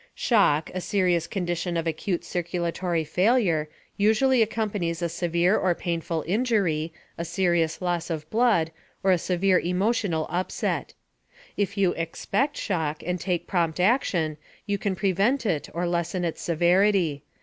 [0.15, 6.91] _Shock, a serious condition of acute circulatory failure, usually accompanies a severe or painful injury,
[7.19, 8.71] a serious loss of blood,
[9.03, 10.95] or a severe emotional upset.
[11.55, 16.41] If you expect shock, and take prompt action, you can prevent it or lessen its
[16.41, 17.21] severity.